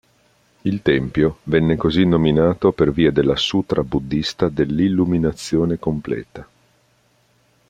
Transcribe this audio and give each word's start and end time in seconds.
Il 0.61 0.81
tempio 0.81 1.37
venne 1.43 1.75
così 1.77 2.07
nominato 2.07 2.71
per 2.71 2.91
via 2.91 3.11
della 3.11 3.35
sutra 3.35 3.83
buddhista 3.83 4.49
dell"'illuminazione 4.49 5.77
completa". 5.77 6.47